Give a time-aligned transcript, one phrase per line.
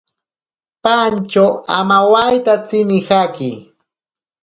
[0.83, 1.45] Pantyo
[1.77, 3.51] amawaitatsi nijaki.